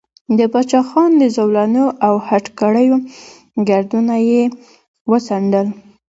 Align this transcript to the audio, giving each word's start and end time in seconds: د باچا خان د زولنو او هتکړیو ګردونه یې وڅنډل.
د 0.37 0.39
باچا 0.51 0.81
خان 0.89 1.11
د 1.21 1.23
زولنو 1.35 1.85
او 2.07 2.15
هتکړیو 2.27 2.97
ګردونه 3.69 4.15
یې 4.29 4.43
وڅنډل. 5.11 5.67